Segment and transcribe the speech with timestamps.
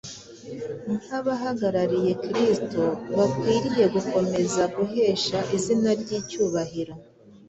[1.03, 2.83] Nk’abahagarariye Kristo,
[3.17, 6.93] bakwiriye gukomeza guhesha izina rye icyubahiro.